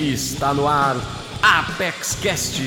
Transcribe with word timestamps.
Está 0.00 0.54
no 0.54 0.66
ar 0.66 0.96
Apex 1.42 2.14
Cast, 2.22 2.58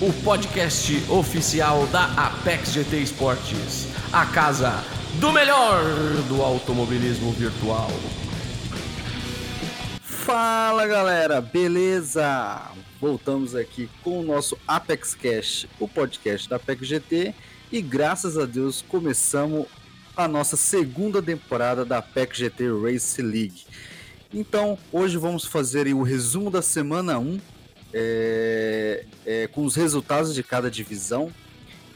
o 0.00 0.10
podcast 0.24 0.94
oficial 1.10 1.86
da 1.88 2.06
Apex 2.14 2.72
GT 2.72 3.02
Esportes, 3.02 3.88
a 4.10 4.24
casa 4.24 4.72
do 5.20 5.30
melhor 5.30 5.84
do 6.26 6.40
automobilismo 6.40 7.32
virtual. 7.32 7.90
Fala 10.00 10.86
galera, 10.86 11.42
beleza? 11.42 12.62
Voltamos 12.98 13.54
aqui 13.54 13.90
com 14.02 14.20
o 14.20 14.24
nosso 14.24 14.56
Apex 14.66 15.14
Cash, 15.14 15.66
o 15.78 15.86
podcast 15.86 16.48
da 16.48 16.56
Apex 16.56 16.86
GT, 16.88 17.34
e 17.70 17.82
graças 17.82 18.38
a 18.38 18.46
Deus 18.46 18.80
começamos 18.80 19.66
a 20.16 20.26
nossa 20.26 20.56
segunda 20.56 21.20
temporada 21.20 21.84
da 21.84 21.98
Apex 21.98 22.38
GT 22.38 22.68
Race 22.82 23.20
League. 23.20 23.64
Então, 24.36 24.76
hoje 24.90 25.16
vamos 25.16 25.44
fazer 25.44 25.86
o 25.94 26.02
resumo 26.02 26.50
da 26.50 26.60
semana 26.60 27.20
1, 27.20 27.40
é, 27.92 29.04
é, 29.24 29.46
com 29.46 29.64
os 29.64 29.76
resultados 29.76 30.34
de 30.34 30.42
cada 30.42 30.68
divisão, 30.68 31.32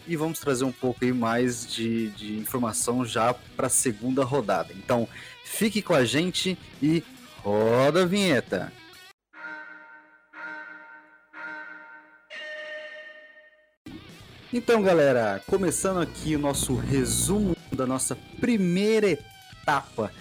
e 0.07 0.15
vamos 0.15 0.39
trazer 0.39 0.63
um 0.63 0.71
pouco 0.71 1.05
aí 1.05 1.13
mais 1.13 1.67
de, 1.67 2.11
de 2.11 2.39
informação 2.39 3.05
já 3.05 3.35
para 3.35 3.67
a 3.67 3.71
segunda 3.71 4.23
rodada. 4.23 4.73
Então, 4.73 5.09
fique 5.45 5.83
com 5.83 5.93
a 5.93 6.05
gente 6.05 6.57
e 6.81 7.03
roda 7.43 8.05
a 8.05 8.07
vinheta. 8.07 8.73
Então, 14.53 14.81
galera, 14.81 15.43
começando 15.45 15.99
aqui 15.99 16.37
o 16.37 16.39
nosso 16.39 16.77
resumo 16.77 17.57
da 17.73 17.85
nossa 17.85 18.17
primeira 18.41 19.11
etapa 19.11 20.13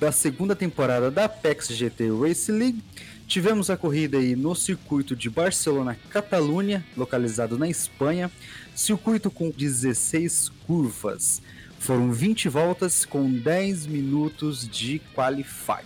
da 0.00 0.10
segunda 0.10 0.56
temporada 0.56 1.10
da 1.10 1.26
Apex 1.26 1.68
GT 1.68 2.08
Race 2.18 2.50
League. 2.50 2.82
Tivemos 3.26 3.68
a 3.68 3.76
corrida 3.76 4.16
aí 4.16 4.34
no 4.34 4.54
circuito 4.54 5.14
de 5.14 5.28
Barcelona, 5.28 5.96
Catalunha, 6.08 6.84
localizado 6.96 7.58
na 7.58 7.68
Espanha. 7.68 8.30
Circuito 8.74 9.30
com 9.30 9.50
16 9.50 10.50
curvas. 10.66 11.42
Foram 11.78 12.10
20 12.10 12.48
voltas 12.48 13.04
com 13.04 13.30
10 13.30 13.86
minutos 13.86 14.66
de 14.66 15.02
qualify. 15.14 15.84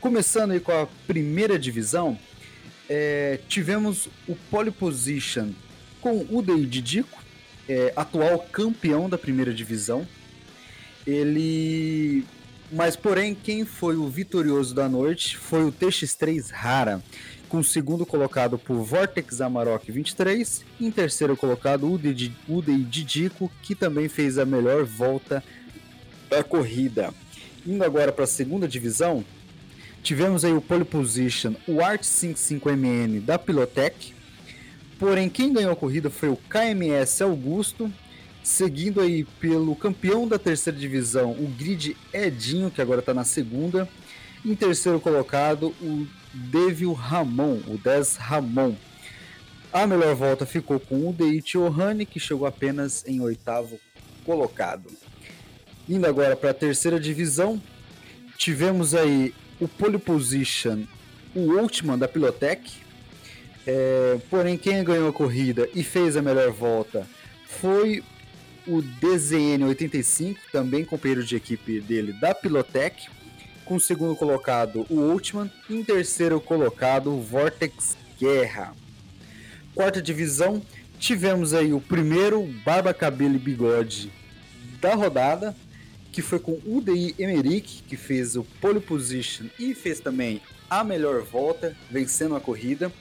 Começando 0.00 0.50
aí 0.50 0.60
com 0.60 0.72
a 0.72 0.86
primeira 1.06 1.58
divisão, 1.58 2.18
é, 2.90 3.40
tivemos 3.48 4.06
o 4.28 4.36
pole 4.50 4.70
position 4.70 5.50
com 6.02 6.26
o 6.30 6.42
Dei 6.42 6.66
Didico, 6.66 7.24
é, 7.66 7.92
atual 7.96 8.38
campeão 8.52 9.08
da 9.08 9.16
primeira 9.16 9.52
divisão. 9.52 10.06
Ele 11.06 12.24
mas, 12.70 12.96
porém, 12.96 13.34
quem 13.34 13.64
foi 13.64 13.96
o 13.96 14.08
vitorioso 14.08 14.74
da 14.74 14.88
noite 14.88 15.36
foi 15.36 15.64
o 15.64 15.72
TX3 15.72 16.50
Rara, 16.50 17.02
com 17.48 17.58
o 17.58 17.64
segundo 17.64 18.04
colocado 18.04 18.58
por 18.58 18.82
Vortex 18.82 19.40
Amarok 19.40 19.90
23, 19.90 20.64
e 20.80 20.86
em 20.86 20.90
terceiro 20.90 21.36
colocado 21.36 21.86
o 21.86 21.94
Udei 21.94 22.84
Didico, 22.84 23.50
que 23.62 23.74
também 23.74 24.08
fez 24.08 24.36
a 24.36 24.44
melhor 24.44 24.84
volta 24.84 25.42
da 26.28 26.42
corrida. 26.42 27.14
Indo 27.64 27.84
agora 27.84 28.10
para 28.10 28.24
a 28.24 28.28
segunda 28.28 28.66
divisão, 28.66 29.24
tivemos 30.02 30.44
aí 30.44 30.52
o 30.52 30.60
pole 30.60 30.84
position, 30.84 31.54
o 31.68 31.80
Art 31.80 32.02
55MN 32.02 33.20
da 33.20 33.38
Pilotec, 33.38 34.12
porém 34.98 35.28
quem 35.28 35.52
ganhou 35.52 35.72
a 35.72 35.76
corrida 35.76 36.10
foi 36.10 36.28
o 36.28 36.36
KMS 36.36 37.22
Augusto, 37.22 37.92
Seguindo 38.46 39.00
aí 39.00 39.24
pelo 39.40 39.74
campeão 39.74 40.28
da 40.28 40.38
terceira 40.38 40.78
divisão, 40.78 41.32
o 41.32 41.52
Grid 41.58 41.96
Edinho, 42.12 42.70
que 42.70 42.80
agora 42.80 43.00
está 43.00 43.12
na 43.12 43.24
segunda. 43.24 43.88
Em 44.44 44.54
terceiro 44.54 45.00
colocado, 45.00 45.74
o 45.82 46.06
Devil 46.32 46.92
Ramon, 46.92 47.60
o 47.66 47.76
10 47.76 48.14
Ramon. 48.14 48.76
A 49.72 49.84
melhor 49.84 50.14
volta 50.14 50.46
ficou 50.46 50.78
com 50.78 51.10
o 51.10 51.12
Deit 51.12 51.58
Ohane, 51.58 52.06
que 52.06 52.20
chegou 52.20 52.46
apenas 52.46 53.04
em 53.04 53.20
oitavo 53.20 53.80
colocado. 54.24 54.92
Indo 55.88 56.06
agora 56.06 56.36
para 56.36 56.50
a 56.50 56.54
terceira 56.54 57.00
divisão, 57.00 57.60
tivemos 58.38 58.94
aí 58.94 59.34
o 59.60 59.66
pole 59.66 59.98
position, 59.98 60.84
o 61.34 61.40
Ultiman 61.50 61.98
da 61.98 62.06
Pilotec. 62.06 62.70
É, 63.66 64.18
porém, 64.30 64.56
quem 64.56 64.84
ganhou 64.84 65.08
a 65.08 65.12
corrida 65.12 65.68
e 65.74 65.82
fez 65.82 66.16
a 66.16 66.22
melhor 66.22 66.52
volta 66.52 67.04
foi 67.44 68.04
o 68.66 68.82
DZN85, 69.00 70.36
também 70.52 70.84
companheiro 70.84 71.24
de 71.24 71.36
equipe 71.36 71.80
dele 71.80 72.12
da 72.12 72.34
Pilotec. 72.34 73.08
Com 73.64 73.76
o 73.76 73.80
segundo 73.80 74.14
colocado, 74.14 74.86
o 74.88 74.94
Ultiman. 74.94 75.50
Em 75.68 75.82
terceiro 75.82 76.40
colocado, 76.40 77.12
o 77.12 77.20
Vortex 77.20 77.96
Guerra. 78.18 78.74
Quarta 79.74 80.00
divisão, 80.00 80.62
tivemos 80.98 81.52
aí 81.52 81.72
o 81.72 81.80
primeiro 81.80 82.42
Barba, 82.64 82.94
Cabelo 82.94 83.34
e 83.34 83.38
Bigode 83.38 84.10
da 84.80 84.94
rodada, 84.94 85.54
que 86.12 86.22
foi 86.22 86.38
com 86.38 86.60
UDI 86.64 87.14
Emerick, 87.18 87.82
que 87.82 87.96
fez 87.96 88.36
o 88.36 88.44
pole 88.60 88.80
position 88.80 89.46
e 89.58 89.74
fez 89.74 90.00
também 90.00 90.40
a 90.70 90.82
melhor 90.82 91.22
volta, 91.22 91.76
vencendo 91.90 92.34
a 92.36 92.40
corrida. 92.40 92.92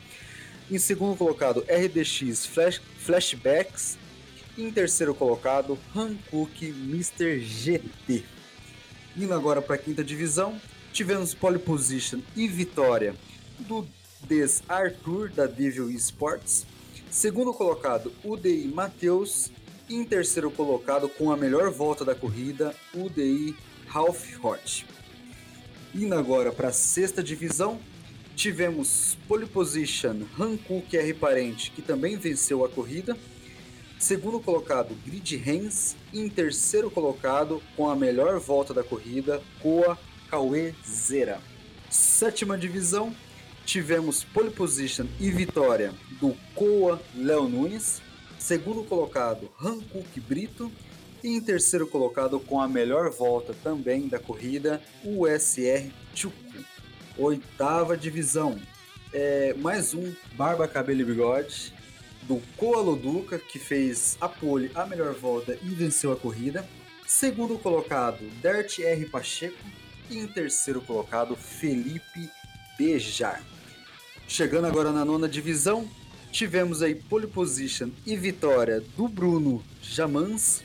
Em 0.69 0.79
segundo 0.79 1.15
colocado, 1.15 1.63
RDX 1.69 2.45
Flash, 2.45 2.81
Flashbacks 2.99 3.97
em 4.57 4.71
terceiro 4.71 5.13
colocado, 5.13 5.77
Hankook 5.95 6.65
Mr. 6.65 7.39
GT. 7.39 8.23
Indo 9.17 9.33
agora 9.33 9.61
para 9.61 9.75
a 9.75 9.77
quinta 9.77 10.03
divisão, 10.03 10.59
tivemos 10.93 11.33
pole 11.33 11.59
position 11.59 12.19
e 12.35 12.47
vitória 12.47 13.15
do 13.59 13.87
Des 14.21 14.63
Arthur 14.67 15.29
da 15.29 15.45
Devil 15.45 15.89
Esports. 15.89 16.65
Segundo 17.09 17.53
colocado, 17.53 18.11
UDI 18.23 18.67
Matheus. 18.67 19.51
Em 19.89 20.03
terceiro 20.03 20.49
colocado, 20.49 21.07
com 21.07 21.31
a 21.31 21.37
melhor 21.37 21.69
volta 21.69 22.03
da 22.03 22.15
corrida, 22.15 22.75
UDI 22.93 23.55
Ralph 23.87 24.43
Hort. 24.43 24.83
Indo 25.93 26.15
agora 26.15 26.51
para 26.51 26.69
a 26.69 26.73
sexta 26.73 27.23
divisão, 27.23 27.79
tivemos 28.35 29.15
pole 29.27 29.45
position 29.45 30.23
Hankook 30.39 30.97
R 30.97 31.13
Parente, 31.13 31.71
que 31.71 31.81
também 31.81 32.17
venceu 32.17 32.65
a 32.65 32.69
corrida. 32.69 33.15
Segundo 33.97 34.39
colocado, 34.39 34.95
Grid 35.05 35.35
Hens. 35.35 35.95
E 36.11 36.19
em 36.19 36.29
terceiro 36.29 36.91
colocado, 36.91 37.61
com 37.75 37.89
a 37.89 37.95
melhor 37.95 38.39
volta 38.39 38.73
da 38.73 38.83
corrida, 38.83 39.41
Coa 39.61 39.97
Cauê 40.29 40.73
Zera. 40.85 41.39
Sétima 41.89 42.57
divisão, 42.57 43.15
tivemos 43.65 44.23
pole 44.23 44.51
position 44.51 45.05
e 45.19 45.31
vitória 45.31 45.93
do 46.19 46.35
Coa 46.53 47.01
Léo 47.15 47.47
Nunes. 47.47 48.01
Segundo 48.37 48.83
colocado, 48.83 49.49
Hankook 49.61 50.19
Brito. 50.19 50.71
E 51.23 51.29
em 51.29 51.41
terceiro 51.41 51.87
colocado, 51.87 52.39
com 52.39 52.61
a 52.61 52.67
melhor 52.67 53.09
volta 53.09 53.55
também 53.63 54.07
da 54.07 54.19
corrida, 54.19 54.81
o 55.03 55.25
SR 55.25 55.89
Chuku. 56.13 56.35
Oitava 57.17 57.97
divisão, 57.97 58.59
é, 59.11 59.53
mais 59.55 59.93
um 59.93 60.13
Barba, 60.35 60.67
Cabelo 60.67 61.01
e 61.01 61.05
Bigode 61.05 61.73
do 62.27 62.41
Coaloduca, 62.57 63.39
que 63.39 63.59
fez 63.59 64.17
a 64.19 64.27
pole 64.27 64.71
a 64.75 64.85
melhor 64.85 65.13
volta 65.13 65.57
e 65.61 65.69
venceu 65.69 66.11
a 66.11 66.15
corrida. 66.15 66.67
Segundo 67.07 67.57
colocado, 67.57 68.27
Dert 68.41 68.79
R. 68.79 69.05
Pacheco. 69.05 69.57
E 70.09 70.19
em 70.19 70.27
terceiro 70.27 70.81
colocado, 70.81 71.35
Felipe 71.35 72.29
Bejar. 72.77 73.43
Chegando 74.27 74.65
agora 74.65 74.91
na 74.91 75.05
nona 75.05 75.27
divisão, 75.27 75.89
tivemos 76.31 76.81
aí 76.81 76.95
pole 76.95 77.27
position 77.27 77.89
e 78.05 78.15
vitória 78.15 78.81
do 78.95 79.07
Bruno 79.07 79.63
Jamans. 79.81 80.63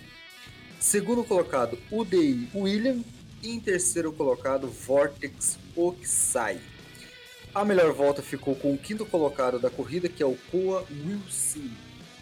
Segundo 0.78 1.22
colocado, 1.24 1.78
UDI 1.90 2.48
William. 2.54 3.02
E 3.42 3.50
em 3.50 3.60
terceiro 3.60 4.12
colocado, 4.12 4.68
Vortex 4.68 5.58
Oxai. 5.74 6.60
A 7.52 7.64
melhor 7.64 7.92
volta 7.92 8.22
ficou 8.22 8.54
com 8.54 8.72
o 8.72 8.78
quinto 8.78 9.04
colocado 9.04 9.58
da 9.58 9.68
corrida, 9.68 10.08
que 10.08 10.22
é 10.22 10.26
o 10.26 10.36
Koa 10.52 10.86
Wilson. 10.88 11.68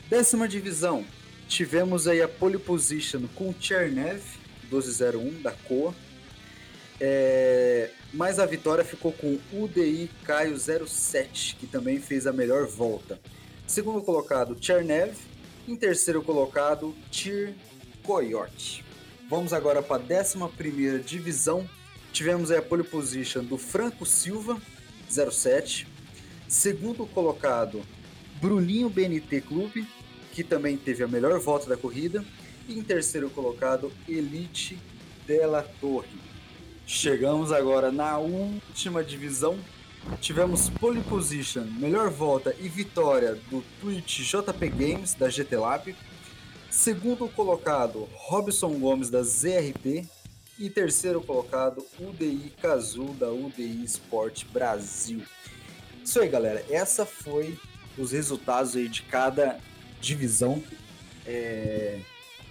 Décima 0.08 0.48
divisão, 0.48 1.04
tivemos 1.46 2.08
aí 2.08 2.22
a 2.22 2.28
pole 2.28 2.58
position 2.58 3.26
com 3.34 3.54
Chernev, 3.60 4.22
1201 4.70 5.42
da 5.42 5.52
Koa. 5.52 5.94
É... 6.98 7.90
Mas 8.12 8.38
a 8.38 8.46
vitória 8.46 8.82
ficou 8.82 9.12
com 9.12 9.38
o 9.52 9.64
UDI 9.64 10.10
Caio 10.24 10.56
07, 10.58 11.56
que 11.56 11.66
também 11.66 12.00
fez 12.00 12.26
a 12.26 12.32
melhor 12.32 12.66
volta. 12.66 13.20
Segundo 13.66 14.00
colocado, 14.00 14.56
Chernev. 14.58 15.14
Em 15.68 15.76
terceiro 15.76 16.22
colocado, 16.22 16.96
Tir 17.10 17.54
Coyote. 18.02 18.82
Vamos 19.28 19.52
agora 19.52 19.82
para 19.82 20.02
a 20.02 20.06
11 20.06 21.02
divisão. 21.04 21.68
Tivemos 22.14 22.50
a 22.50 22.62
pole 22.62 22.82
position 22.82 23.44
do 23.44 23.58
Franco 23.58 24.06
Silva, 24.06 24.58
07. 25.08 25.86
Segundo 26.46 27.06
colocado, 27.06 27.82
Bruninho 28.40 28.88
BNT 28.88 29.40
Clube, 29.40 29.86
que 30.32 30.44
também 30.44 30.76
teve 30.76 31.02
a 31.02 31.08
melhor 31.08 31.38
volta 31.40 31.68
da 31.68 31.76
corrida. 31.76 32.24
E 32.68 32.78
em 32.78 32.82
terceiro 32.82 33.30
colocado, 33.30 33.90
Elite 34.06 34.78
Della 35.26 35.62
Torre. 35.80 36.18
Chegamos 36.86 37.52
agora 37.52 37.90
na 37.92 38.18
última 38.18 39.04
divisão. 39.04 39.58
tivemos 40.20 40.70
pole 40.70 41.02
position, 41.02 41.64
melhor 41.78 42.08
volta 42.08 42.54
e 42.58 42.68
vitória 42.68 43.34
do 43.50 43.62
Twitch 43.80 44.20
JP 44.20 44.68
Games 44.70 45.14
da 45.14 45.28
GT 45.28 45.56
Lab. 45.56 45.94
Segundo 46.70 47.28
colocado, 47.28 48.08
Robson 48.14 48.78
Gomes 48.78 49.10
da 49.10 49.22
ZRP. 49.22 50.08
E 50.58 50.68
terceiro 50.68 51.20
colocado, 51.20 51.86
UDI 52.00 52.52
Cazu 52.60 53.12
da 53.14 53.30
UDI 53.30 53.84
Sport 53.84 54.44
Brasil. 54.46 55.22
Isso 56.04 56.18
aí, 56.20 56.28
galera. 56.28 56.64
Essa 56.68 57.06
foi 57.06 57.56
os 57.96 58.10
resultados 58.10 58.74
aí 58.74 58.88
de 58.88 59.02
cada 59.02 59.60
divisão. 60.00 60.60
É... 61.24 62.00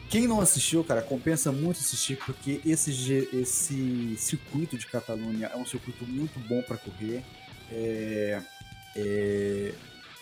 Quem 0.10 0.26
não 0.26 0.40
assistiu, 0.40 0.86
cara, 0.86 1.02
compensa 1.02 1.52
muito 1.52 1.82
assistir, 1.82 2.18
porque 2.26 2.62
esse, 2.66 2.92
esse 3.34 4.16
circuito 4.18 4.78
de 4.78 4.88
Catalunha 4.88 5.48
é 5.48 5.58
um 5.58 5.66
circuito 5.66 6.06
muito 6.06 6.40
bom 6.48 6.62
para 6.62 6.78
correr. 6.78 7.22
É, 7.70 8.42
é, 8.96 9.74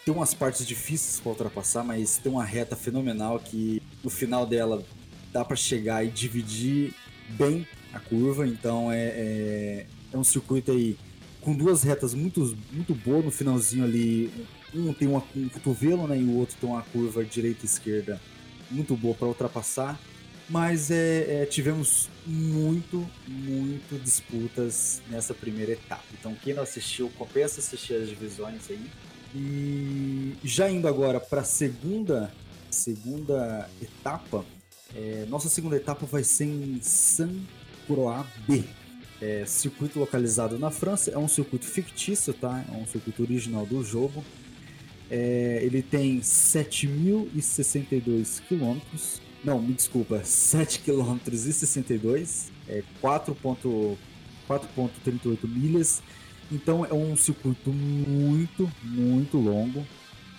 tem 0.03 0.11
umas 0.11 0.33
partes 0.33 0.65
difíceis 0.65 1.19
para 1.19 1.29
ultrapassar, 1.29 1.83
mas 1.83 2.17
tem 2.17 2.31
uma 2.31 2.43
reta 2.43 2.75
fenomenal 2.75 3.39
que 3.39 3.79
no 4.03 4.09
final 4.09 4.43
dela 4.47 4.83
dá 5.31 5.45
para 5.45 5.55
chegar 5.55 6.03
e 6.03 6.09
dividir 6.09 6.91
bem 7.29 7.67
a 7.95 7.99
curva. 7.99 8.47
Então 8.47 8.91
é, 8.91 9.05
é, 9.05 9.85
é, 10.13 10.17
um 10.17 10.23
circuito 10.23 10.71
aí 10.71 10.97
com 11.41 11.55
duas 11.55 11.83
retas 11.83 12.13
muito, 12.13 12.57
muito 12.71 12.93
boas 12.93 13.23
no 13.23 13.31
finalzinho 13.31 13.83
ali. 13.83 14.31
Um 14.73 14.93
tem 14.93 15.07
uma, 15.07 15.23
um 15.35 15.49
cotovelo 15.49 16.07
né, 16.07 16.19
e 16.19 16.23
o 16.23 16.37
outro 16.37 16.57
tem 16.59 16.69
uma 16.69 16.81
curva 16.81 17.23
direita 17.23 17.61
e 17.63 17.65
esquerda 17.65 18.19
muito 18.69 18.95
boa 18.95 19.13
para 19.13 19.27
ultrapassar, 19.27 19.99
mas 20.49 20.91
é, 20.91 21.43
é, 21.43 21.45
tivemos 21.45 22.09
muito, 22.25 23.07
muito 23.27 24.03
disputas 24.03 25.01
nessa 25.09 25.33
primeira 25.33 25.71
etapa. 25.71 26.03
Então 26.19 26.35
quem 26.43 26.53
não 26.53 26.63
assistiu, 26.63 27.09
compensa 27.17 27.59
assistir 27.59 27.93
as 27.93 28.09
divisões 28.09 28.69
aí. 28.69 28.89
E 29.33 30.33
já 30.43 30.69
indo 30.69 30.87
agora 30.87 31.19
para 31.19 31.41
a 31.41 31.45
segunda, 31.45 32.31
segunda 32.69 33.69
etapa, 33.81 34.45
é, 34.95 35.25
nossa 35.27 35.49
segunda 35.49 35.75
etapa 35.75 36.05
vai 36.05 36.23
ser 36.23 36.45
em 36.45 36.79
San 36.81 37.31
Croix 37.85 38.25
B. 38.47 38.63
É, 39.21 39.45
circuito 39.45 39.99
localizado 39.99 40.59
na 40.59 40.69
França, 40.69 41.09
é 41.09 41.17
um 41.17 41.27
circuito 41.27 41.65
fictício, 41.65 42.31
tá? 42.33 42.63
É 42.69 42.73
um 42.75 42.85
circuito 42.85 43.23
original 43.23 43.65
do 43.65 43.83
jogo. 43.83 44.23
É, 45.09 45.61
ele 45.63 45.81
tem 45.81 46.19
7.062 46.19 48.41
quilômetros. 48.47 49.19
Não, 49.43 49.59
me 49.61 49.73
desculpa, 49.73 50.23
7 50.23 50.79
km 50.79 51.17
e 51.31 51.53
62, 51.53 52.51
é 52.67 52.83
4.38 53.01 55.47
milhas. 55.47 56.03
Então 56.51 56.85
é 56.85 56.93
um 56.93 57.15
circuito 57.15 57.71
muito, 57.71 58.69
muito 58.83 59.37
longo, 59.37 59.85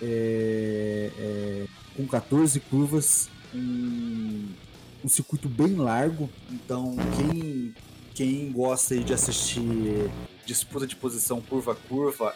é, 0.01 1.11
é, 1.17 1.65
com 1.95 2.05
14 2.07 2.59
curvas, 2.61 3.29
um, 3.53 4.47
um, 5.03 5.07
circuito 5.07 5.47
bem 5.49 5.75
largo. 5.75 6.29
Então 6.51 6.95
quem, 7.15 7.73
quem 8.13 8.51
gosta 8.51 8.97
de 8.97 9.13
assistir 9.13 9.61
disputa 10.45 10.87
de 10.87 10.95
posição 10.95 11.41
curva 11.41 11.73
a 11.73 11.75
curva 11.75 12.33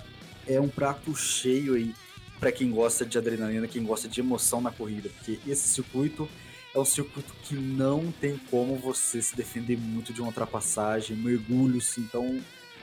é 0.48 0.60
um 0.60 0.68
prato 0.68 1.16
cheio 1.16 1.76
aí 1.76 1.94
para 2.40 2.52
quem 2.52 2.72
gosta 2.72 3.06
de 3.06 3.18
adrenalina, 3.18 3.68
quem 3.68 3.84
gosta 3.84 4.08
de 4.08 4.20
emoção 4.20 4.62
na 4.62 4.72
corrida, 4.72 5.10
porque 5.10 5.40
esse 5.48 5.68
circuito 5.68 6.28
é 6.74 6.80
um 6.80 6.86
circuito 6.86 7.34
que 7.44 7.54
não 7.54 8.12
tem 8.12 8.38
como 8.50 8.76
você 8.78 9.22
se 9.22 9.36
defender 9.36 9.78
muito 9.78 10.12
de 10.12 10.22
uma 10.22 10.30
ultrapassagem, 10.30 11.16
mergulhos, 11.16 11.98
então 12.00 12.42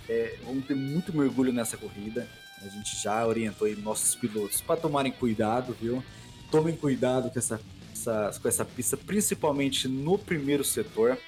é, 0.08 0.36
vamos 0.44 0.64
ter 0.64 0.74
muito 0.74 1.16
mergulho 1.16 1.52
nessa 1.52 1.76
corrida. 1.76 2.28
A 2.62 2.68
gente 2.68 3.00
já 3.02 3.26
orientou 3.26 3.66
aí 3.66 3.74
nossos 3.76 4.14
pilotos 4.14 4.60
para 4.60 4.80
tomarem 4.80 5.12
cuidado, 5.12 5.76
viu? 5.80 6.02
Tomem 6.50 6.76
cuidado 6.76 7.30
com 7.30 7.38
essa, 7.38 7.60
essa, 7.98 8.38
com 8.40 8.48
essa 8.48 8.64
pista, 8.64 8.96
principalmente 8.96 9.88
no 9.88 10.16
primeiro 10.18 10.64
setor, 10.64 11.18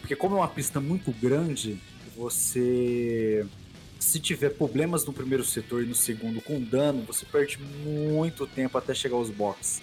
porque 0.00 0.16
como 0.16 0.36
é 0.36 0.38
uma 0.38 0.48
pista 0.48 0.80
muito 0.80 1.12
grande, 1.12 1.78
você 2.16 3.46
se 3.98 4.20
tiver 4.20 4.50
problemas 4.50 5.04
no 5.04 5.12
primeiro 5.12 5.44
setor 5.44 5.82
e 5.82 5.86
no 5.86 5.94
segundo 5.94 6.40
com 6.40 6.60
dano, 6.60 7.02
você 7.02 7.26
perde 7.26 7.58
muito 7.58 8.46
tempo 8.46 8.78
até 8.78 8.94
chegar 8.94 9.16
aos 9.16 9.28
boxes. 9.28 9.82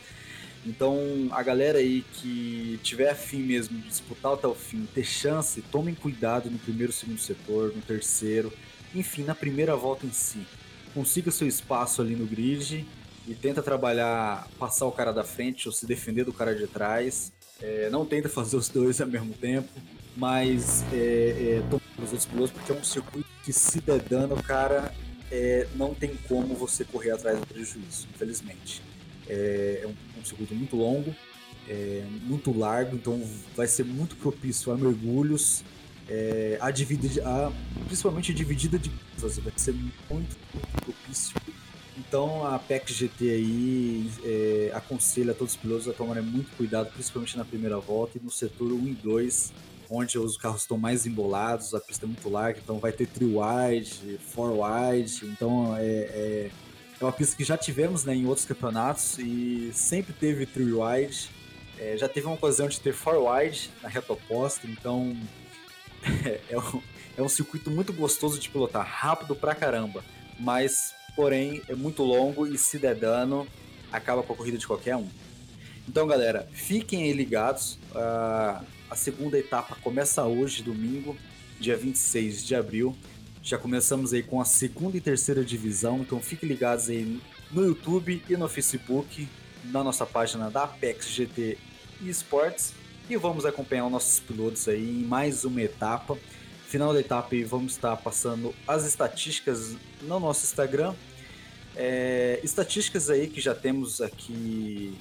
Então, 0.65 0.97
a 1.31 1.43
galera 1.43 1.77
aí 1.77 2.03
que 2.13 2.79
tiver 2.81 3.09
afim 3.09 3.39
mesmo 3.39 3.77
de 3.77 3.87
disputar 3.87 4.33
até 4.33 4.47
o 4.47 4.55
fim, 4.55 4.87
ter 4.95 5.03
chance, 5.03 5.61
tomem 5.61 5.93
cuidado 5.93 6.49
no 6.49 6.57
primeiro 6.57 6.91
segundo 6.91 7.19
setor, 7.19 7.73
no 7.75 7.81
terceiro, 7.81 8.51
enfim, 8.95 9.23
na 9.23 9.35
primeira 9.35 9.75
volta 9.75 10.07
em 10.07 10.11
si. 10.11 10.39
Consiga 10.93 11.29
seu 11.29 11.47
espaço 11.47 12.01
ali 12.01 12.15
no 12.15 12.25
grid 12.25 12.85
e 13.27 13.33
tenta 13.33 13.61
trabalhar, 13.61 14.47
passar 14.59 14.85
o 14.85 14.91
cara 14.91 15.11
da 15.11 15.23
frente 15.23 15.67
ou 15.67 15.73
se 15.73 15.85
defender 15.85 16.23
do 16.23 16.33
cara 16.33 16.55
de 16.55 16.67
trás. 16.67 17.31
É, 17.61 17.89
não 17.89 18.05
tenta 18.05 18.29
fazer 18.29 18.57
os 18.57 18.69
dois 18.69 18.99
ao 18.99 19.07
mesmo 19.07 19.33
tempo, 19.33 19.69
mas 20.15 20.83
é, 20.93 21.61
é, 21.61 21.63
os 22.01 22.11
outros 22.11 22.25
pilotos, 22.25 22.51
porque 22.51 22.71
é 22.71 22.75
um 22.75 22.83
circuito 22.83 23.27
que 23.43 23.53
se 23.53 23.79
der 23.81 23.99
dano, 24.01 24.41
cara, 24.43 24.93
é, 25.31 25.67
não 25.75 25.93
tem 25.93 26.15
como 26.27 26.53
você 26.55 26.83
correr 26.83 27.11
atrás 27.11 27.39
do 27.39 27.47
prejuízo, 27.47 28.07
infelizmente. 28.13 28.81
É, 29.27 29.81
é 29.83 29.87
um, 29.87 30.19
um, 30.19 30.25
circuito 30.25 30.53
muito 30.53 30.75
longo, 30.75 31.15
é, 31.67 32.03
muito 32.23 32.55
largo, 32.57 32.95
então 32.95 33.21
vai 33.55 33.67
ser 33.67 33.83
muito 33.83 34.15
propício 34.17 34.71
a 34.71 34.77
mergulhos, 34.77 35.63
é, 36.07 36.57
a 36.61 36.67
a, 36.67 37.51
principalmente 37.87 38.31
a 38.31 38.35
dividida 38.35 38.77
de 38.77 38.91
vai 39.17 39.53
ser 39.55 39.73
muito, 40.09 40.37
então 42.15 42.47
a 42.47 42.57
PEC 42.57 42.93
GT 42.93 43.29
aí 43.29 44.09
é, 44.23 44.71
aconselha 44.73 45.33
todos 45.33 45.53
os 45.53 45.59
pilotos 45.59 45.85
a 45.89 45.91
tomarem 45.91 46.23
muito 46.23 46.49
cuidado, 46.55 46.89
principalmente 46.93 47.37
na 47.37 47.43
primeira 47.43 47.77
volta 47.77 48.17
e 48.17 48.21
no 48.23 48.31
setor 48.31 48.71
1 48.71 48.87
e 48.87 48.93
2, 48.93 49.53
onde 49.89 50.17
os 50.17 50.37
carros 50.37 50.61
estão 50.61 50.77
mais 50.77 51.05
embolados, 51.05 51.75
a 51.75 51.79
pista 51.81 52.05
é 52.05 52.07
muito 52.07 52.29
larga, 52.29 52.57
então 52.63 52.79
vai 52.79 52.93
ter 52.93 53.05
three 53.05 53.35
wide, 53.35 54.17
four 54.31 54.53
wide, 54.53 55.25
então 55.25 55.75
é, 55.75 55.83
é, 55.83 56.51
é, 57.01 57.03
uma 57.03 57.11
pista 57.11 57.35
que 57.35 57.43
já 57.43 57.57
tivemos 57.57 58.05
né, 58.05 58.15
em 58.15 58.25
outros 58.25 58.45
campeonatos 58.45 59.19
e 59.19 59.71
sempre 59.73 60.13
teve 60.13 60.45
three 60.45 60.71
wide, 60.71 61.29
é, 61.77 61.97
já 61.97 62.07
teve 62.07 62.27
uma 62.27 62.35
ocasião 62.35 62.69
de 62.69 62.79
ter 62.79 62.93
four 62.93 63.29
wide 63.29 63.69
na 63.83 63.89
reta 63.89 64.13
oposta, 64.13 64.65
então 64.67 65.17
é, 66.49 66.57
um, 66.57 66.81
é 67.17 67.21
um 67.21 67.27
circuito 67.27 67.69
muito 67.69 67.91
gostoso 67.91 68.39
de 68.39 68.47
pilotar, 68.47 68.87
rápido 68.87 69.35
pra 69.35 69.53
caramba, 69.53 70.01
mas 70.39 70.93
porém 71.15 71.61
é 71.67 71.75
muito 71.75 72.03
longo 72.03 72.45
e 72.45 72.57
se 72.57 72.77
der 72.77 72.95
dano, 72.95 73.47
acaba 73.91 74.21
com 74.21 74.33
a 74.33 74.35
corrida 74.35 74.57
de 74.57 74.67
qualquer 74.67 74.95
um. 74.95 75.07
Então, 75.87 76.05
galera, 76.07 76.47
fiquem 76.51 77.03
aí 77.03 77.13
ligados. 77.13 77.77
Uh, 77.91 78.65
a 78.89 78.95
segunda 78.95 79.37
etapa 79.37 79.75
começa 79.81 80.23
hoje, 80.23 80.63
domingo, 80.63 81.15
dia 81.59 81.77
26 81.77 82.45
de 82.45 82.55
abril. 82.55 82.95
Já 83.41 83.57
começamos 83.57 84.11
aí 84.11 84.23
com 84.23 84.41
a 84.41 84.45
segunda 84.45 84.97
e 84.97 85.01
terceira 85.01 85.45
divisão, 85.45 85.99
então 85.99 86.19
fiquem 86.19 86.49
ligados 86.49 86.89
aí 86.89 87.21
no 87.51 87.63
YouTube 87.63 88.21
e 88.27 88.35
no 88.35 88.49
Facebook, 88.49 89.27
na 89.65 89.83
nossa 89.83 90.05
página 90.05 90.49
da 90.49 90.63
Apex 90.63 91.09
GT 91.09 91.57
Esports. 92.01 92.73
E 93.07 93.15
vamos 93.15 93.45
acompanhar 93.45 93.85
os 93.85 93.91
nossos 93.91 94.19
pilotos 94.19 94.67
aí 94.67 94.89
em 94.89 95.03
mais 95.03 95.45
uma 95.45 95.61
etapa 95.61 96.17
final 96.75 96.93
da 96.93 96.99
etapa 96.99 97.33
vamos 97.47 97.71
estar 97.71 97.95
passando 97.95 98.53
as 98.67 98.85
estatísticas 98.85 99.77
no 100.01 100.19
nosso 100.19 100.43
Instagram. 100.43 100.93
É, 101.73 102.41
estatísticas 102.43 103.09
aí 103.09 103.27
que 103.27 103.39
já 103.39 103.55
temos 103.55 104.01
aqui 104.01 104.93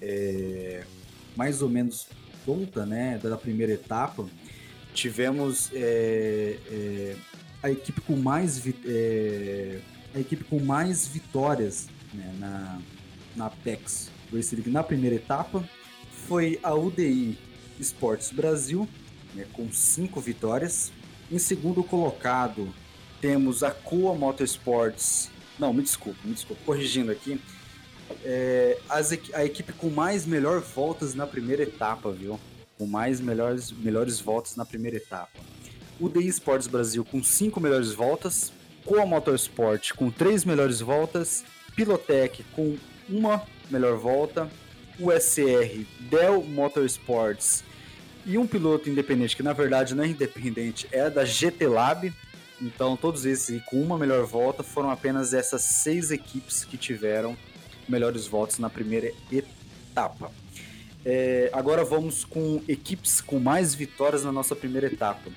é, 0.00 0.84
mais 1.36 1.62
ou 1.62 1.68
menos 1.68 2.06
pronta, 2.44 2.86
né, 2.86 3.18
da 3.18 3.36
primeira 3.36 3.72
etapa. 3.72 4.24
Tivemos 4.94 5.68
é, 5.74 6.58
é 6.70 7.16
a 7.60 7.72
equipe 7.72 8.00
com 8.02 8.14
mais 8.14 8.62
é, 8.86 9.80
a 10.14 10.20
equipe 10.20 10.44
com 10.44 10.60
mais 10.60 11.08
vitórias 11.08 11.88
né, 12.14 12.36
na 12.38 12.78
na 13.34 13.46
Apex 13.46 14.12
Race 14.32 14.54
League 14.54 14.70
na 14.70 14.84
primeira 14.84 15.16
etapa 15.16 15.68
foi 16.28 16.60
a 16.62 16.72
UDI 16.72 17.36
Esportes 17.80 18.30
Brasil 18.30 18.88
né, 19.34 19.44
com 19.52 19.70
cinco 19.72 20.20
vitórias. 20.20 20.92
Em 21.30 21.38
segundo 21.38 21.82
colocado, 21.82 22.72
temos 23.20 23.64
a 23.64 23.72
Coa 23.72 24.14
Motorsports. 24.14 25.28
Não, 25.58 25.72
me 25.72 25.82
desculpa, 25.82 26.20
me 26.24 26.34
desculpa, 26.34 26.62
corrigindo 26.64 27.10
aqui. 27.10 27.40
É, 28.24 28.78
as, 28.88 29.10
a 29.32 29.44
equipe 29.44 29.72
com 29.72 29.90
mais 29.90 30.24
melhor 30.24 30.60
voltas 30.60 31.14
na 31.14 31.26
primeira 31.26 31.64
etapa, 31.64 32.12
viu? 32.12 32.38
Com 32.78 32.86
mais 32.86 33.20
melhores, 33.20 33.72
melhores 33.72 34.20
voltas 34.20 34.54
na 34.54 34.64
primeira 34.64 34.98
etapa. 34.98 35.40
O 35.98 36.08
DI 36.08 36.28
Sports 36.28 36.68
Brasil 36.68 37.04
com 37.04 37.22
cinco 37.24 37.58
melhores 37.60 37.92
voltas. 37.92 38.52
Coa 38.84 39.04
Motorsport 39.04 39.94
com 39.94 40.10
três 40.10 40.44
melhores 40.44 40.80
voltas. 40.80 41.44
Pilotec 41.74 42.44
com 42.54 42.76
uma 43.08 43.42
melhor 43.68 43.98
volta. 43.98 44.48
O 45.00 45.10
SR 45.10 45.84
Dell 46.08 46.44
Motorsports 46.44 47.64
e 48.26 48.36
um 48.36 48.46
piloto 48.46 48.90
independente, 48.90 49.36
que 49.36 49.42
na 49.42 49.52
verdade 49.52 49.94
não 49.94 50.02
é 50.02 50.08
independente, 50.08 50.88
é 50.90 51.08
da 51.08 51.24
GT 51.24 51.68
Lab, 51.68 52.12
Então, 52.60 52.96
todos 52.96 53.26
esses, 53.26 53.62
com 53.64 53.80
uma 53.82 53.98
melhor 53.98 54.24
volta, 54.24 54.62
foram 54.62 54.90
apenas 54.90 55.34
essas 55.34 55.60
seis 55.60 56.10
equipes 56.10 56.64
que 56.64 56.78
tiveram 56.78 57.36
melhores 57.86 58.26
votos 58.26 58.58
na 58.58 58.70
primeira 58.70 59.12
etapa. 59.30 60.32
É, 61.04 61.50
agora 61.52 61.84
vamos 61.84 62.24
com 62.24 62.62
equipes 62.66 63.20
com 63.20 63.38
mais 63.38 63.74
vitórias 63.74 64.24
na 64.24 64.32
nossa 64.32 64.56
primeira 64.56 64.86
etapa. 64.86 65.30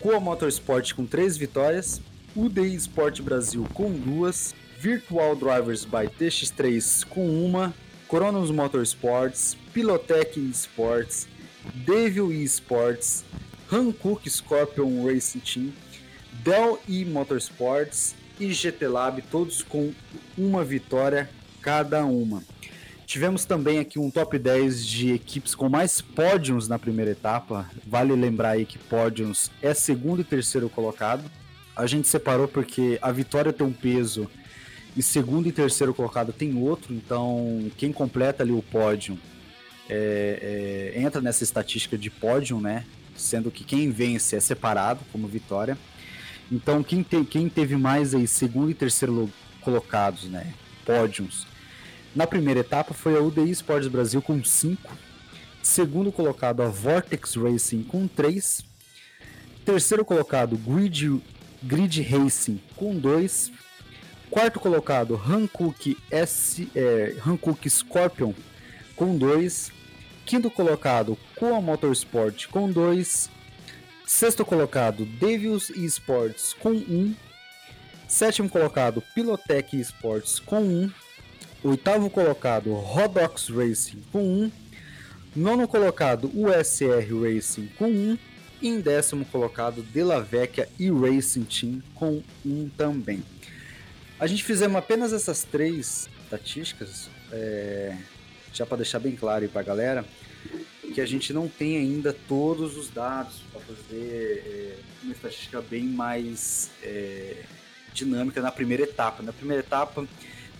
Coa 0.00 0.18
Motorsport 0.18 0.92
com 0.94 1.06
três 1.06 1.36
vitórias, 1.36 2.00
UDI 2.34 2.74
Sport 2.74 3.20
Brasil 3.22 3.66
com 3.72 3.92
duas, 3.92 4.52
Virtual 4.78 5.36
Drivers 5.36 5.84
by 5.84 6.08
TX3 6.08 7.06
com 7.06 7.24
uma, 7.24 7.72
Cronos 8.08 8.50
Motorsports, 8.50 9.56
Pilotech 9.72 10.40
Esports, 10.40 11.28
Devil 11.74 12.32
Esports, 12.32 13.24
Hankook 13.70 14.28
Scorpion 14.28 15.06
Racing 15.06 15.40
Team, 15.40 15.72
Dell 16.44 16.78
E 16.88 17.04
Motorsports 17.04 18.14
e 18.38 18.52
GT 18.52 18.88
Lab, 18.88 19.22
todos 19.22 19.62
com 19.62 19.92
uma 20.36 20.64
vitória 20.64 21.30
cada 21.60 22.04
uma. 22.04 22.42
Tivemos 23.06 23.44
também 23.44 23.78
aqui 23.78 23.98
um 23.98 24.10
top 24.10 24.38
10 24.38 24.86
de 24.86 25.12
equipes 25.12 25.54
com 25.54 25.68
mais 25.68 26.00
pódios 26.00 26.66
na 26.66 26.78
primeira 26.78 27.10
etapa. 27.10 27.70
Vale 27.86 28.14
lembrar 28.14 28.50
aí 28.50 28.64
que 28.64 28.78
pódios 28.78 29.50
é 29.60 29.74
segundo 29.74 30.22
e 30.22 30.24
terceiro 30.24 30.68
colocado. 30.68 31.30
A 31.76 31.86
gente 31.86 32.08
separou 32.08 32.48
porque 32.48 32.98
a 33.02 33.12
vitória 33.12 33.52
tem 33.52 33.66
um 33.66 33.72
peso 33.72 34.28
e 34.96 35.02
segundo 35.02 35.48
e 35.48 35.52
terceiro 35.52 35.94
colocado 35.94 36.32
tem 36.32 36.56
outro, 36.56 36.92
então 36.92 37.70
quem 37.78 37.92
completa 37.92 38.42
ali 38.42 38.52
o 38.52 38.62
pódio 38.62 39.18
é, 39.88 40.92
é, 40.94 41.00
entra 41.00 41.20
nessa 41.20 41.44
estatística 41.44 41.98
de 41.98 42.10
pódio, 42.10 42.60
né? 42.60 42.84
Sendo 43.16 43.50
que 43.50 43.64
quem 43.64 43.90
vence 43.90 44.36
é 44.36 44.40
separado 44.40 45.00
como 45.12 45.26
vitória. 45.26 45.76
Então 46.50 46.82
quem, 46.82 47.02
te, 47.02 47.24
quem 47.24 47.48
teve 47.48 47.76
mais 47.76 48.14
aí 48.14 48.26
segundo 48.26 48.70
e 48.70 48.74
terceiro 48.74 49.30
colocados, 49.60 50.24
né? 50.24 50.52
Pódios. 50.84 51.46
Na 52.14 52.26
primeira 52.26 52.60
etapa 52.60 52.92
foi 52.92 53.16
a 53.16 53.20
UDI 53.20 53.50
Sports 53.50 53.88
Brasil 53.88 54.20
com 54.20 54.42
5. 54.42 54.96
Segundo 55.62 56.10
colocado 56.10 56.62
a 56.62 56.68
Vortex 56.68 57.36
Racing 57.36 57.82
com 57.84 58.06
3. 58.06 58.64
Terceiro 59.64 60.04
colocado 60.04 60.56
Grid, 60.56 61.22
Grid 61.62 62.02
Racing 62.02 62.60
com 62.76 62.98
2. 62.98 63.52
Quarto 64.28 64.58
colocado 64.58 65.14
Hankook, 65.14 65.96
S, 66.10 66.68
é, 66.74 67.14
Hankook 67.24 67.68
Scorpion 67.68 68.32
com 68.96 69.16
2. 69.16 69.72
Quinto 70.24 70.50
colocado 70.50 71.18
Coa 71.36 71.60
Motorsport 71.60 72.46
com 72.48 72.70
2. 72.70 73.30
Sexto 74.06 74.44
colocado 74.44 75.04
Devils 75.04 75.70
Esports 75.70 76.52
com 76.52 76.70
1. 76.70 76.74
Um. 76.74 77.14
Sétimo 78.06 78.48
colocado 78.48 79.02
Pilotech 79.14 79.78
Esports 79.78 80.38
com 80.38 80.60
1. 80.60 80.82
Um. 80.84 80.90
Oitavo 81.64 82.10
colocado 82.10 82.72
Rodox 82.74 83.48
Racing 83.48 84.02
com 84.12 84.20
1. 84.20 84.44
Um. 84.44 84.50
Nono 85.34 85.66
colocado 85.66 86.30
USR 86.34 87.08
Racing 87.22 87.68
com 87.78 87.86
1. 87.86 88.18
E 88.60 88.68
em 88.68 88.80
décimo 88.80 89.24
colocado 89.24 89.82
Della 89.82 90.20
Vecchia 90.20 90.68
e 90.78 90.90
Racing 90.90 91.44
Team 91.44 91.82
com 91.94 92.22
1 92.44 92.68
também. 92.76 93.24
A 94.20 94.26
gente 94.28 94.44
fizemos 94.44 94.76
apenas 94.76 95.12
essas 95.12 95.42
três 95.42 96.08
estatísticas, 96.22 97.10
é, 97.32 97.96
já 98.52 98.66
para 98.66 98.78
deixar 98.78 98.98
bem 98.98 99.16
claro 99.16 99.42
aí 99.42 99.48
para 99.48 99.60
a 99.60 99.64
galera, 99.64 100.04
que 100.94 101.00
a 101.00 101.06
gente 101.06 101.32
não 101.32 101.48
tem 101.48 101.76
ainda 101.76 102.12
todos 102.12 102.76
os 102.76 102.90
dados 102.90 103.42
para 103.50 103.60
fazer 103.60 104.42
é, 104.46 104.78
uma 105.02 105.12
estatística 105.12 105.60
bem 105.62 105.84
mais 105.84 106.70
é, 106.82 107.44
dinâmica 107.94 108.40
na 108.42 108.52
primeira 108.52 108.82
etapa. 108.82 109.22
Na 109.22 109.32
primeira 109.32 109.62
etapa 109.62 110.06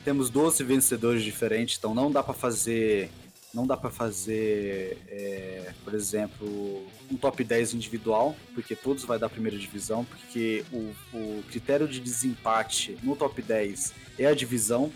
temos 0.04 0.30
12 0.30 0.64
vencedores 0.64 1.22
diferentes, 1.22 1.76
então 1.78 1.94
não 1.94 2.11
dá 2.11 2.22
para 2.22 2.34
fazer 2.34 3.11
não 3.54 3.66
dá 3.66 3.76
para 3.76 3.90
fazer, 3.90 4.96
é, 5.08 5.72
por 5.84 5.94
exemplo, 5.94 6.87
um 7.11 7.16
top 7.16 7.44
10 7.44 7.75
individual, 7.75 8.34
porque 8.54 8.75
todos 8.75 9.04
vai 9.04 9.18
dar 9.18 9.28
primeira 9.28 9.58
divisão, 9.58 10.04
porque 10.04 10.64
o, 10.72 10.94
o 11.12 11.44
critério 11.50 11.87
de 11.87 12.00
desempate 12.00 12.96
no 13.02 13.14
top 13.14 13.42
10 13.42 13.92
é 14.18 14.26
a 14.26 14.34
divisão. 14.34 14.90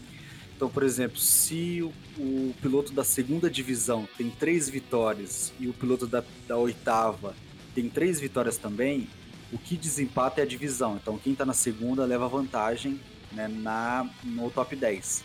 Então, 0.57 0.71
por 0.71 0.83
exemplo, 0.83 1.19
se 1.19 1.83
o, 1.83 1.93
o, 2.19 2.55
piloto 2.63 2.91
da 2.95 3.05
segunda 3.05 3.51
divisão 3.51 4.09
tem 4.17 4.31
três 4.31 4.71
vitórias 4.71 5.53
e 5.61 5.69
o 5.69 5.75
piloto 5.75 6.07
da, 6.07 6.25
da 6.49 6.57
oitava 6.57 7.35
tem 7.75 7.91
três 7.91 8.19
vitórias 8.19 8.57
também, 8.57 9.07
o 9.53 9.59
que 9.59 9.77
desempata 9.77 10.41
é 10.41 10.45
a 10.45 10.47
divisão. 10.47 10.97
Então, 10.97 11.19
quem 11.19 11.35
está 11.35 11.45
na 11.45 11.53
segunda 11.53 12.07
leva 12.07 12.27
vantagem 12.27 12.99
né, 13.33 13.49
na, 13.49 14.09
no 14.25 14.51
top 14.51 14.75
10. 14.75 15.25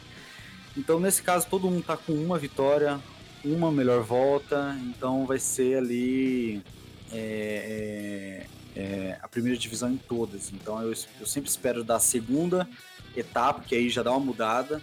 Então, 0.75 0.99
nesse 0.99 1.23
caso, 1.23 1.47
todo 1.49 1.69
mundo 1.69 1.79
está 1.79 1.95
com 1.95 2.11
uma 2.11 2.37
vitória, 2.37 2.99
uma 3.43 3.71
melhor 3.71 4.03
volta, 4.03 4.77
então 4.83 5.25
vai 5.25 5.39
ser 5.39 5.77
ali 5.77 6.61
é, 7.09 8.45
é, 8.75 8.81
é, 8.81 9.19
a 9.21 9.29
primeira 9.29 9.57
divisão 9.57 9.89
em 9.89 9.97
todas. 9.97 10.51
Então, 10.51 10.81
eu, 10.81 10.93
eu 11.21 11.25
sempre 11.25 11.49
espero 11.49 11.85
dar 11.85 11.95
a 11.95 11.99
segunda 12.01 12.67
etapa, 13.15 13.61
que 13.61 13.75
aí 13.75 13.89
já 13.89 14.03
dá 14.03 14.11
uma 14.11 14.19
mudada 14.19 14.81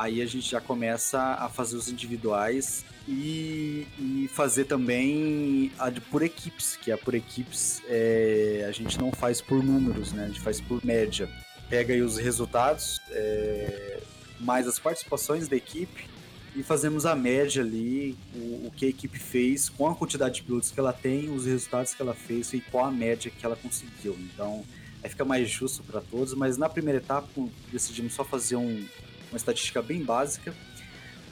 aí 0.00 0.22
a 0.22 0.26
gente 0.26 0.50
já 0.50 0.62
começa 0.62 1.20
a 1.20 1.46
fazer 1.50 1.76
os 1.76 1.90
individuais 1.90 2.86
e, 3.06 3.86
e 3.98 4.30
fazer 4.32 4.64
também 4.64 5.70
a 5.78 5.90
de 5.90 6.00
por 6.00 6.22
equipes, 6.22 6.74
que 6.74 6.90
a 6.90 6.96
por 6.96 7.14
equipes 7.14 7.82
é, 7.86 8.64
a 8.66 8.72
gente 8.72 8.98
não 8.98 9.12
faz 9.12 9.42
por 9.42 9.62
números, 9.62 10.14
né? 10.14 10.24
A 10.24 10.26
gente 10.28 10.40
faz 10.40 10.58
por 10.58 10.82
média. 10.82 11.28
Pega 11.68 11.92
aí 11.92 12.00
os 12.00 12.16
resultados, 12.16 12.98
é, 13.10 14.00
mais 14.40 14.66
as 14.66 14.78
participações 14.78 15.48
da 15.48 15.56
equipe 15.56 16.08
e 16.56 16.62
fazemos 16.62 17.04
a 17.04 17.14
média 17.14 17.62
ali, 17.62 18.16
o, 18.34 18.68
o, 18.68 18.72
que 18.74 18.86
a 18.86 18.88
equipe 18.88 19.18
fez 19.18 19.68
com 19.68 19.86
a 19.86 19.94
quantidade 19.94 20.36
de 20.36 20.44
pilotos 20.44 20.70
que 20.70 20.80
ela 20.80 20.94
tem, 20.94 21.28
os 21.28 21.44
resultados 21.44 21.92
que 21.92 22.00
ela 22.00 22.14
fez 22.14 22.54
e 22.54 22.60
qual 22.60 22.86
a 22.86 22.90
média 22.90 23.30
que 23.30 23.44
ela 23.44 23.54
conseguiu. 23.54 24.16
Então, 24.18 24.64
aí 25.04 25.10
fica 25.10 25.26
mais 25.26 25.50
justo 25.50 25.82
para 25.82 26.00
todos, 26.00 26.32
mas 26.32 26.56
na 26.56 26.70
primeira 26.70 26.98
etapa 26.98 27.28
decidimos 27.70 28.14
só 28.14 28.24
fazer 28.24 28.56
um, 28.56 28.84
uma 29.30 29.36
estatística 29.36 29.80
bem 29.80 30.02
básica 30.02 30.54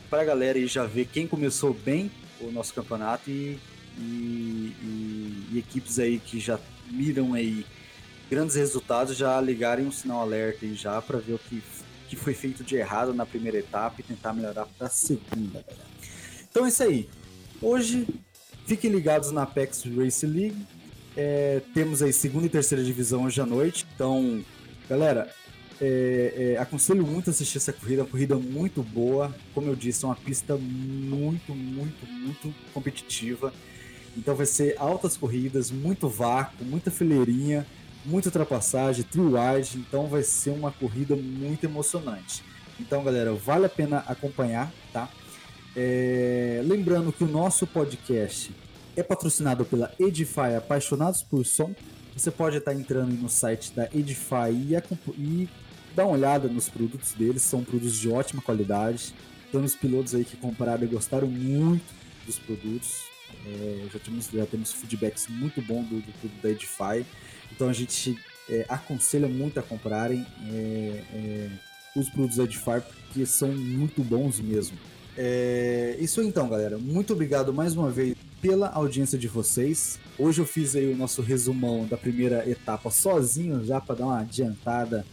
para 0.08 0.22
a 0.22 0.24
galera 0.24 0.64
já 0.66 0.84
ver 0.84 1.06
quem 1.06 1.26
começou 1.26 1.74
bem 1.74 2.10
o 2.40 2.50
nosso 2.50 2.72
campeonato 2.72 3.30
e, 3.30 3.58
e, 3.98 4.00
e, 4.00 5.46
e, 5.52 5.58
equipes 5.58 5.98
aí 5.98 6.18
que 6.18 6.38
já 6.38 6.58
miram 6.90 7.34
aí 7.34 7.66
grandes 8.30 8.56
resultados 8.56 9.16
já 9.16 9.40
ligarem 9.40 9.86
um 9.86 9.92
sinal 9.92 10.20
alerta 10.20 10.64
aí 10.64 10.74
já 10.74 11.00
para 11.02 11.18
ver 11.18 11.34
o 11.34 11.38
que, 11.38 11.62
que 12.08 12.16
foi 12.16 12.34
feito 12.34 12.62
de 12.62 12.76
errado 12.76 13.12
na 13.12 13.26
primeira 13.26 13.58
etapa 13.58 14.00
e 14.00 14.04
tentar 14.04 14.32
melhorar 14.32 14.66
para 14.66 14.86
a 14.86 14.90
segunda. 14.90 15.64
Então 16.50 16.64
é 16.64 16.68
isso 16.68 16.82
aí. 16.82 17.08
Hoje 17.60 18.06
fiquem 18.66 18.90
ligados 18.90 19.30
na 19.30 19.42
Apex 19.42 19.84
Race 19.84 20.24
League. 20.24 20.66
É, 21.16 21.60
temos 21.74 22.02
aí 22.02 22.12
segunda 22.12 22.46
e 22.46 22.50
terceira 22.50 22.84
divisão 22.84 23.24
hoje 23.24 23.40
à 23.40 23.46
noite. 23.46 23.86
Então, 23.94 24.44
galera, 24.88 25.34
é, 25.80 26.54
é, 26.54 26.58
aconselho 26.58 27.06
muito 27.06 27.30
assistir 27.30 27.58
essa 27.58 27.72
corrida, 27.72 28.02
uma 28.02 28.08
corrida 28.08 28.36
muito 28.36 28.82
boa. 28.82 29.34
Como 29.54 29.68
eu 29.68 29.76
disse, 29.76 30.04
é 30.04 30.08
uma 30.08 30.16
pista 30.16 30.56
muito, 30.56 31.54
muito, 31.54 32.06
muito 32.06 32.54
competitiva. 32.72 33.52
Então 34.16 34.34
vai 34.34 34.46
ser 34.46 34.74
altas 34.78 35.16
corridas, 35.16 35.70
muito 35.70 36.08
vácuo, 36.08 36.64
muita 36.64 36.90
fileirinha, 36.90 37.66
muita 38.04 38.28
ultrapassagem, 38.28 39.04
trio. 39.04 39.34
Então 39.76 40.08
vai 40.08 40.22
ser 40.22 40.50
uma 40.50 40.72
corrida 40.72 41.14
muito 41.14 41.64
emocionante. 41.64 42.42
Então, 42.80 43.02
galera, 43.02 43.32
vale 43.32 43.66
a 43.66 43.68
pena 43.68 43.98
acompanhar, 44.06 44.72
tá? 44.92 45.08
É, 45.76 46.60
lembrando 46.64 47.12
que 47.12 47.22
o 47.22 47.28
nosso 47.28 47.66
podcast 47.66 48.52
é 48.96 49.02
patrocinado 49.02 49.64
pela 49.64 49.92
Edify 49.98 50.56
Apaixonados 50.56 51.22
por 51.22 51.44
Som. 51.44 51.74
Você 52.16 52.30
pode 52.32 52.56
estar 52.56 52.74
entrando 52.74 53.12
no 53.12 53.28
site 53.28 53.72
da 53.72 53.84
Edify 53.94 54.50
e 54.50 54.74
dá 55.98 56.06
uma 56.06 56.14
olhada 56.14 56.46
nos 56.46 56.68
produtos 56.68 57.12
deles, 57.12 57.42
são 57.42 57.64
produtos 57.64 57.98
de 57.98 58.08
ótima 58.08 58.40
qualidade. 58.40 59.12
Temos 59.50 59.74
pilotos 59.74 60.14
aí 60.14 60.24
que 60.24 60.36
compraram 60.36 60.84
e 60.84 60.86
gostaram 60.86 61.26
muito 61.26 61.84
dos 62.24 62.38
produtos. 62.38 63.02
É, 63.44 63.86
já, 63.92 63.98
temos, 63.98 64.28
já 64.32 64.46
temos 64.46 64.72
feedbacks 64.72 65.26
muito 65.28 65.60
bons 65.60 65.84
do, 65.88 65.96
do 65.96 66.12
produto 66.12 66.40
da 66.40 66.50
Edify. 66.50 67.04
Então 67.50 67.68
a 67.68 67.72
gente 67.72 68.16
é, 68.48 68.64
aconselha 68.68 69.26
muito 69.26 69.58
a 69.58 69.62
comprarem 69.62 70.24
é, 70.52 71.02
é 71.12 71.50
os 71.96 72.08
produtos 72.10 72.36
da 72.36 72.44
Edify 72.44 72.80
porque 72.80 73.26
são 73.26 73.48
muito 73.48 74.04
bons 74.04 74.38
mesmo. 74.38 74.78
É, 75.16 75.96
isso 75.98 76.22
então, 76.22 76.48
galera. 76.48 76.78
Muito 76.78 77.12
obrigado 77.12 77.52
mais 77.52 77.74
uma 77.74 77.90
vez 77.90 78.14
pela 78.40 78.68
audiência 78.68 79.18
de 79.18 79.26
vocês. 79.26 79.98
Hoje 80.16 80.40
eu 80.40 80.46
fiz 80.46 80.76
aí 80.76 80.92
o 80.92 80.96
nosso 80.96 81.22
resumão 81.22 81.86
da 81.86 81.96
primeira 81.96 82.48
etapa 82.48 82.88
sozinho, 82.88 83.64
já 83.64 83.80
para 83.80 83.96
dar 83.96 84.04
uma 84.04 84.20
adiantada 84.20 85.04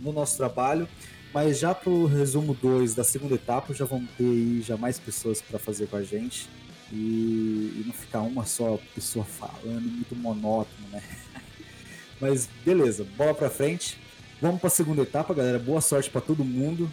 no 0.00 0.12
nosso 0.12 0.36
trabalho. 0.36 0.88
Mas 1.34 1.58
já 1.58 1.74
para 1.74 1.90
o 1.90 2.06
resumo 2.06 2.54
2 2.54 2.94
da 2.94 3.02
segunda 3.02 3.34
etapa, 3.34 3.74
já 3.74 3.84
vamos 3.84 4.08
ter 4.16 4.24
aí 4.24 4.62
já 4.62 4.76
mais 4.76 5.00
pessoas 5.00 5.42
para 5.42 5.58
fazer 5.58 5.88
com 5.88 5.96
a 5.96 6.02
gente. 6.02 6.48
E, 6.92 6.96
e, 6.96 7.82
não 7.84 7.92
ficar 7.92 8.20
uma 8.20 8.44
só 8.44 8.78
pessoa 8.94 9.24
falando, 9.24 9.82
muito 9.82 10.14
monótono, 10.14 10.88
né? 10.92 11.02
Mas 12.20 12.48
beleza, 12.64 13.04
bola 13.16 13.34
pra 13.34 13.50
frente. 13.50 13.98
Vamos 14.40 14.60
pra 14.60 14.70
segunda 14.70 15.02
etapa, 15.02 15.34
galera. 15.34 15.58
Boa 15.58 15.80
sorte 15.80 16.08
para 16.08 16.20
todo 16.20 16.44
mundo. 16.44 16.88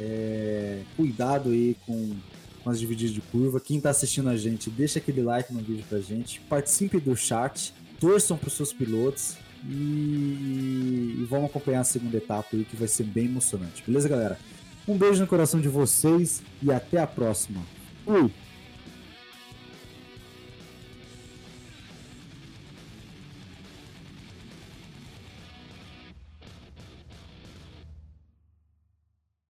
É... 0.00 0.82
Cuidado 0.96 1.50
aí 1.50 1.76
com, 1.86 2.16
com 2.64 2.70
as 2.70 2.80
divididas 2.80 3.14
de 3.14 3.20
curva. 3.20 3.60
Quem 3.60 3.80
tá 3.80 3.90
assistindo 3.90 4.28
a 4.28 4.36
gente, 4.36 4.70
deixa 4.70 4.98
aquele 4.98 5.22
like 5.22 5.52
no 5.54 5.60
vídeo 5.60 5.84
pra 5.88 6.00
gente. 6.00 6.40
Participe 6.48 6.98
do 6.98 7.14
chat. 7.14 7.72
Torçam 8.00 8.36
pros 8.36 8.54
seus 8.54 8.72
pilotos. 8.72 9.36
E... 9.66 11.16
e 11.20 11.26
vamos 11.28 11.50
acompanhar 11.50 11.80
a 11.80 11.84
segunda 11.84 12.16
etapa 12.16 12.48
aí 12.52 12.64
que 12.64 12.76
vai 12.76 12.88
ser 12.88 13.04
bem 13.04 13.26
emocionante. 13.26 13.82
Beleza, 13.86 14.08
galera? 14.08 14.38
Um 14.86 14.96
beijo 14.96 15.20
no 15.20 15.26
coração 15.26 15.60
de 15.60 15.68
vocês 15.68 16.42
e 16.62 16.70
até 16.70 16.98
a 16.98 17.06
próxima. 17.06 17.62
Fui! 18.04 18.30